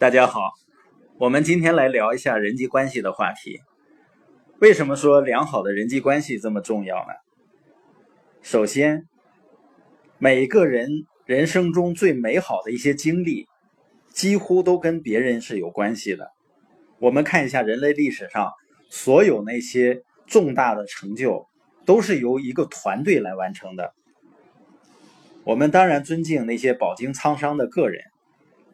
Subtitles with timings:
[0.00, 0.52] 大家好，
[1.18, 3.58] 我们今天来聊一下人际关系的话题。
[4.60, 7.14] 为什么说良好的人际关系这么重要呢？
[8.40, 9.08] 首先，
[10.18, 10.88] 每个人
[11.26, 13.48] 人生中最美好的一些经历，
[14.10, 16.30] 几乎都跟别人是有关系的。
[17.00, 18.52] 我们看一下人类历史上
[18.88, 21.48] 所有那些重大的成就，
[21.84, 23.92] 都是由一个团队来完成的。
[25.42, 28.04] 我们当然尊敬那些饱经沧桑的个人。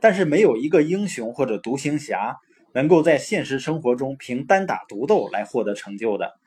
[0.05, 2.37] 但是没有一个英雄或者独行侠
[2.75, 6.39] 能够在现实生活中凭单打独斗来获得成就的。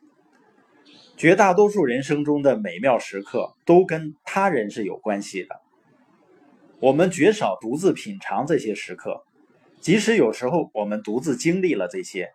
[1.15, 5.59] 绝大多数人生中的美妙时刻都跟他人是有关系的。
[6.79, 9.23] 我们绝少独自品尝这些时刻，
[9.81, 12.33] 即使有时候我们独自经历了这些，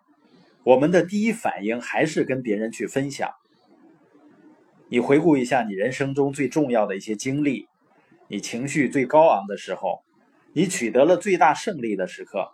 [0.65, 3.29] 我们的第一反应还是跟别人去分享。
[4.89, 7.69] 你回顾一下你人生中最重要的一些经历，
[8.27, 10.03] 你情绪最高昂的时候。
[10.55, 12.51] 你取得了最大胜利的时刻，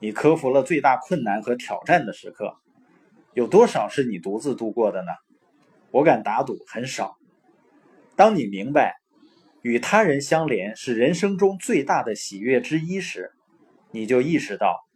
[0.00, 2.56] 你克服了最大困难和挑战的时刻，
[3.34, 5.08] 有多少是你独自度过的呢？
[5.90, 7.18] 我敢打赌很少。
[8.16, 8.96] 当你明白
[9.60, 13.32] 与他人相连是人生中最大的喜悦之一时，
[13.90, 14.86] 你就意识到，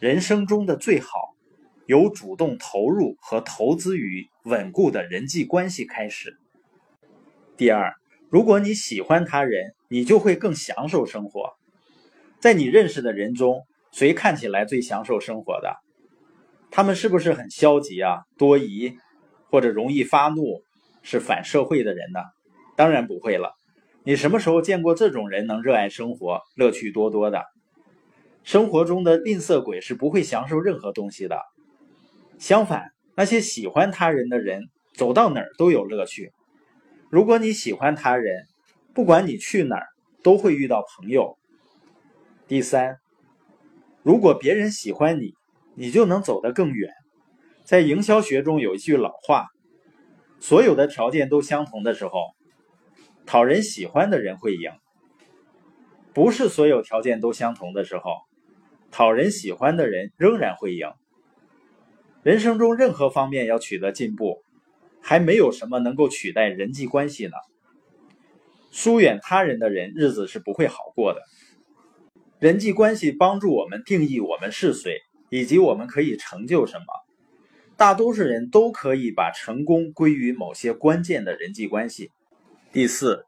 [0.00, 1.34] 人生中的最好
[1.84, 6.38] 由主动投入和投资于稳固的人际关系开始。
[7.58, 7.94] 第二，
[8.30, 11.58] 如果你喜欢他人，你就会更享受生活。
[12.44, 15.76] 在你认识的人中，谁看起来最享受生活的？
[16.70, 18.98] 他们是不是很消极啊、多疑，
[19.48, 20.62] 或者容易发怒，
[21.02, 22.20] 是反社会的人呢？
[22.76, 23.54] 当然不会了。
[24.02, 27.42] 你什么时候见过这种人能热爱生活、乐趣多多的？
[28.42, 31.40] 生活中的吝啬鬼是不会享受任何东西的。
[32.38, 36.30] 相反，那些喜欢他人的人，走到哪儿都有乐趣。
[37.08, 38.44] 如果你喜欢他人，
[38.92, 39.86] 不管你去哪儿，
[40.22, 41.38] 都会遇到朋友。
[42.46, 42.98] 第三，
[44.02, 45.32] 如果别人喜欢你，
[45.74, 46.90] 你就能走得更远。
[47.64, 49.46] 在营销学中有一句老话：
[50.40, 52.20] 所有的条件都相同的时候，
[53.24, 54.72] 讨人喜欢的人会赢；
[56.12, 58.18] 不是所有条件都相同的时候，
[58.90, 60.92] 讨人喜欢的人仍然会赢。
[62.22, 64.42] 人生中任何方面要取得进步，
[65.00, 67.32] 还没有什么能够取代人际关系呢。
[68.70, 71.22] 疏远他人的人，日子是不会好过的。
[72.40, 74.98] 人际关系帮助我们定义我们是谁，
[75.30, 76.84] 以及我们可以成就什么。
[77.76, 82.10] 大多数人都可以把成功归于某些关键的人际关系。
[82.72, 83.24] 第四，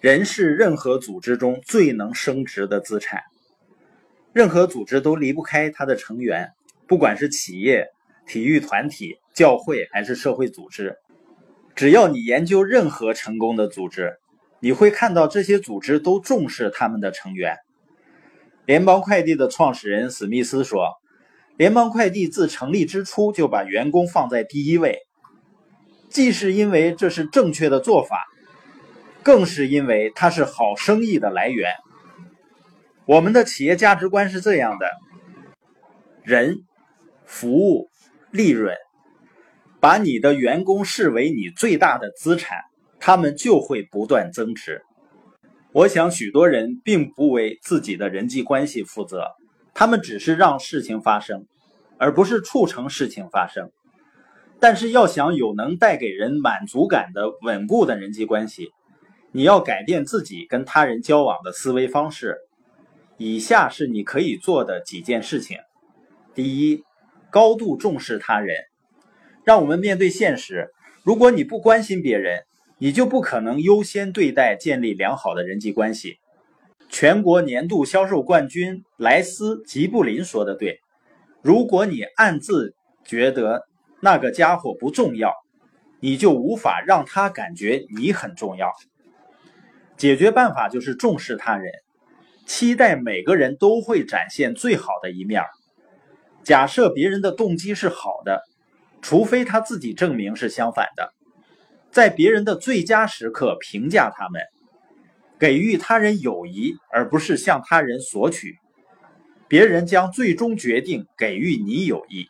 [0.00, 3.22] 人是任何组织中最能升值的资产。
[4.32, 6.52] 任何组织都离不开它的成员，
[6.86, 7.88] 不管是企业、
[8.26, 10.96] 体育团体、教会还是社会组织。
[11.74, 14.18] 只要你研究任何成功的组织，
[14.60, 17.56] 你会看到这些组织都重视他们的成员。
[18.66, 20.88] 联邦快递的创始人史密斯说
[21.58, 25.00] ：“联邦快递自成立之初就把员工放在第一位，
[26.08, 28.24] 既是因为这是正确的做法，
[29.22, 31.72] 更是因为它是好生意的来源。
[33.04, 34.90] 我们的企业价值观是这样的：
[36.22, 36.60] 人、
[37.26, 37.90] 服务、
[38.30, 38.74] 利润，
[39.78, 42.60] 把你的员工视为你最大的资产，
[42.98, 44.80] 他们就会不断增值。”
[45.74, 49.32] 我想，许多人并不为自己的人际关系负责，
[49.74, 51.48] 他们只是让事情发生，
[51.98, 53.72] 而不是促成事情发生。
[54.60, 58.70] 但是，要想有能带给人满足感的稳固的人际关系，
[59.32, 62.36] 你要改变自己跟他人交往的思维方式。
[63.16, 65.58] 以下是你可以做的几件事情：
[66.36, 66.84] 第一，
[67.30, 68.56] 高度重视他人。
[69.42, 70.68] 让我们面对现实，
[71.02, 72.44] 如果你不关心别人，
[72.84, 76.18] 你就不可能优先对待建立良好的人际关系。
[76.90, 80.80] 全国年度销售冠军莱斯·吉布林说的对
[81.40, 83.66] ：“如果你暗自觉得
[84.02, 85.32] 那个家伙不重要，
[86.00, 88.70] 你就无法让他感觉你很重要。”
[89.96, 91.72] 解决办法就是重视他人，
[92.44, 95.42] 期待每个人都会展现最好的一面。
[96.42, 98.42] 假设别人的动机是好的，
[99.00, 101.14] 除非他自己证明是相反的。
[101.94, 104.42] 在别人的最佳时刻评价他们，
[105.38, 108.56] 给予他人友谊，而不是向他人索取。
[109.46, 112.26] 别人将最终决定给予你友谊。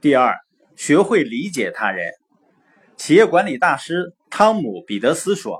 [0.00, 0.36] 第二，
[0.76, 2.12] 学会理解他人。
[2.96, 5.58] 企业管理大师汤姆·彼得斯说：“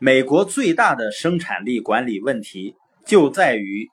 [0.00, 2.74] 美国最大的生产力管理问题
[3.04, 3.90] 就在于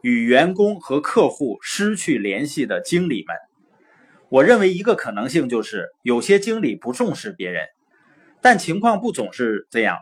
[0.00, 3.36] 与员工和客户失去联系的经理们。”
[4.30, 7.66] 我认为一个可能性就是，有些经理不重视别人，
[8.42, 9.98] 但情况不总是这样。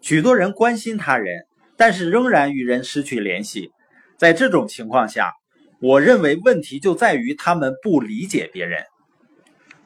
[0.00, 1.46] 许多人关心他人，
[1.76, 3.72] 但是仍然与人失去联系，
[4.16, 5.32] 在这种情况下，
[5.80, 8.84] 我认为问题就在于他们不理解别人。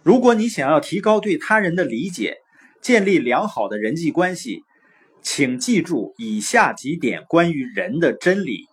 [0.02, 2.36] 如果你想要提高对他人的理解，
[2.82, 4.62] 建立良好的人际关系，
[5.22, 8.66] 请记住以下几点关于人的真理：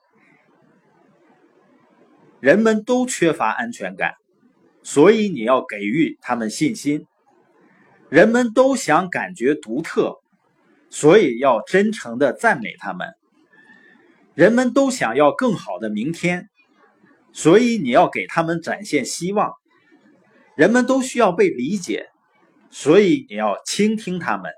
[2.42, 4.16] 人们都缺乏安全感，
[4.88, 7.02] 所以你要给予他们信心；
[8.08, 10.16] 人们都想感觉独特，
[10.90, 13.10] 所以要真诚的赞美他们；
[14.34, 16.48] 人们都想要更好的明天，
[17.34, 19.50] 所以你要给他们展现希望；
[20.56, 22.06] 人们都需要被理解。
[22.70, 24.54] 所以你要倾听他们。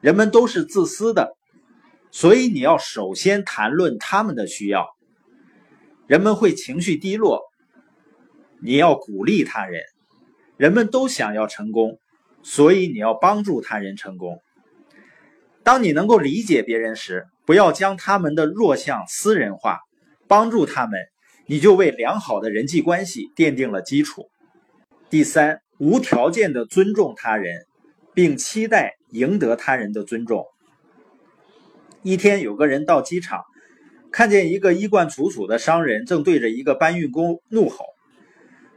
[0.00, 1.36] 人们都是自私的，
[2.12, 4.86] 所以你要首先谈论他们的需要。
[6.06, 7.40] 人们会情绪低落，
[8.64, 9.82] 你要鼓励他人。
[10.56, 11.98] 人们都想要成功，
[12.42, 14.40] 所以你要帮助他人成功。
[15.62, 19.80] 当你能够理解别人时，不要将他们的弱项私人化，
[20.26, 20.98] 帮助他们，
[21.46, 24.28] 你就为良好的人际关系奠定了基础。
[25.10, 25.60] 第三。
[25.78, 27.66] 无条件的尊重他人，
[28.14, 30.46] 并期待赢得他人的尊重。
[32.04, 33.42] 一天，有个人到机场，
[34.12, 37.84] 看见一个衣冠楚楚的商人正对着一个搬运工怒吼，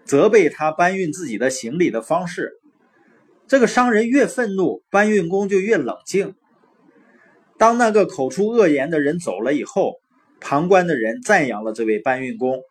[0.08, 2.54] 责备他搬运自己的行李的方式。
[3.48, 6.36] 这个商人越愤怒，搬运工就越冷静。
[7.58, 9.96] 当那个口出恶言的人走了以后，
[10.40, 12.62] 旁观的人赞扬了这位搬运工，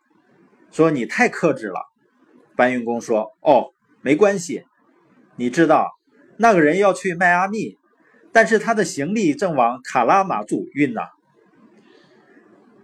[0.71, 1.79] 说：“你太克制了。”
[2.57, 4.63] 搬运工说：“哦。”没关系，
[5.35, 5.89] 你知道
[6.37, 7.77] 那个人要去迈阿密，
[8.31, 11.01] 但是他的行李正往卡拉马祖运呢。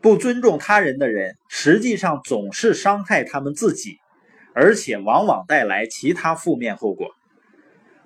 [0.01, 3.99] 不尊重他人的人，实际上总是伤害他们自己，
[4.53, 7.11] 而且往往带来其他负面后果。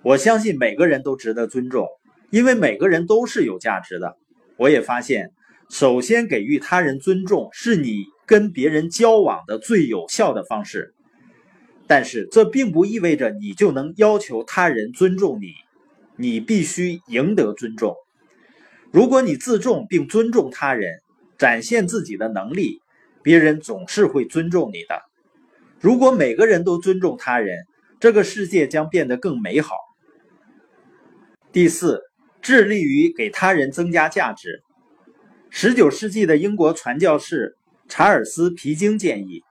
[0.03, 1.88] 我相信每个人都值得尊重，
[2.29, 4.17] 因为每个人都是有价值的。
[4.55, 5.31] 我也发现，
[5.69, 10.94] 首先给予他人尊重，是你跟别人交往的最有效的方式。
[11.88, 15.53] 但是这并不意味着你就能要求他人尊重你，
[16.15, 17.95] 你必须赢得尊重。
[18.91, 21.01] 如果你自重并尊重他人，
[21.38, 22.81] 展现自己的能力，
[23.21, 25.01] 别人总是会尊重你的。
[25.79, 27.65] 如果每个人都尊重他人，
[28.00, 29.75] 这个世界将变得更美好。
[31.51, 32.01] 第四，
[32.41, 34.62] 致力于给他人增加价值。
[35.50, 37.56] 十九世纪的英国传教士
[37.88, 39.44] 查尔斯·皮经建议。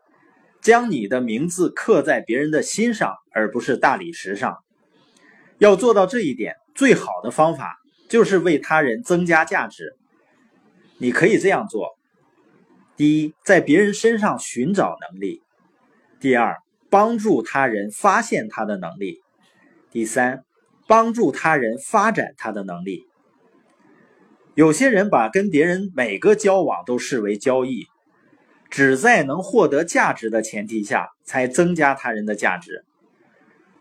[0.63, 4.57] 将你的名字刻在别人的心上，而不是大理石上。
[5.59, 7.77] 要做到这一点，最好的方法
[8.09, 9.95] 就是为他人增加价值。
[10.99, 11.97] 你可以这样做：
[12.97, 15.41] 第一，在别人身上寻找能力；
[16.19, 16.57] 第二，
[16.91, 19.21] 帮助他人发现他的能力；
[19.91, 20.45] 第三，
[20.87, 23.07] 帮助他人发展他的能力。
[24.55, 27.87] 有些人把跟别人每个交往都视为交易。
[28.69, 32.85] 只在能获得价值的前提下，才增加他人的价值。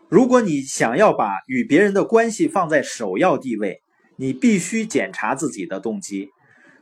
[0.08, 3.82] 如果你想要把与别人的关系放在首要地位，
[4.14, 6.30] 你必须检查自己的动机，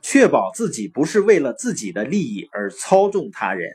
[0.03, 3.71] 确保自己不是为了自己的利益而操纵他人。